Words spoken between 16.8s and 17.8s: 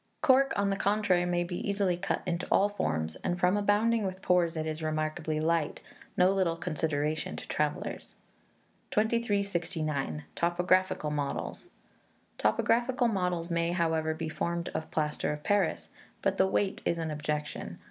is an objection.